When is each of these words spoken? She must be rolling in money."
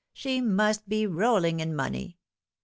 She 0.13 0.41
must 0.41 0.89
be 0.89 1.05
rolling 1.05 1.59
in 1.59 1.75
money." 1.75 2.17